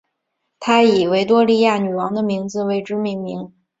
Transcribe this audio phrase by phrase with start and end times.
[0.59, 3.53] 他以维多利亚女王的名字为之命名。